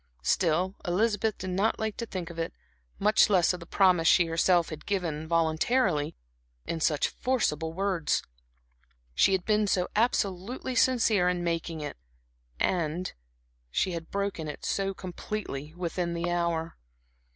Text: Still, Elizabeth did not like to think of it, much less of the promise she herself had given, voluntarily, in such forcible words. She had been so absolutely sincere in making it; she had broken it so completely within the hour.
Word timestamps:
Still, 0.23 0.73
Elizabeth 0.83 1.37
did 1.37 1.51
not 1.51 1.77
like 1.77 1.95
to 1.97 2.07
think 2.07 2.31
of 2.31 2.39
it, 2.39 2.55
much 2.97 3.29
less 3.29 3.53
of 3.53 3.59
the 3.59 3.67
promise 3.67 4.07
she 4.07 4.25
herself 4.25 4.69
had 4.69 4.87
given, 4.87 5.27
voluntarily, 5.27 6.15
in 6.65 6.79
such 6.79 7.09
forcible 7.09 7.71
words. 7.71 8.23
She 9.13 9.33
had 9.33 9.45
been 9.45 9.67
so 9.67 9.89
absolutely 9.95 10.73
sincere 10.73 11.29
in 11.29 11.43
making 11.43 11.81
it; 11.81 11.97
she 13.69 13.91
had 13.91 14.09
broken 14.09 14.47
it 14.47 14.65
so 14.65 14.95
completely 14.95 15.75
within 15.75 16.15
the 16.15 16.31
hour. 16.31 16.77